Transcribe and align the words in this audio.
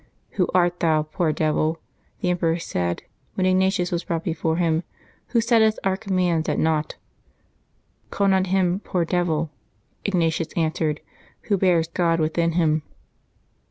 "Who 0.37 0.47
art 0.51 0.79
thou, 0.79 1.03
poor 1.03 1.31
devil," 1.31 1.79
the 2.21 2.31
emperor 2.31 2.57
said 2.57 3.03
when 3.35 3.45
Ignatius 3.45 3.91
was 3.91 4.05
brought 4.05 4.23
before 4.23 4.55
him, 4.55 4.81
"who 5.27 5.39
settest 5.39 5.77
our 5.83 5.95
commands 5.95 6.49
at 6.49 6.57
naught?"" 6.57 6.95
Call 8.09 8.27
not 8.29 8.47
him' 8.47 8.79
poor 8.83 9.05
devil,'" 9.05 9.51
Ignatius 10.05 10.47
an 10.55 10.71
swered, 10.71 10.97
"who 11.43 11.57
bears 11.59 11.87
God 11.87 12.19
within 12.19 12.53
him." 12.53 12.81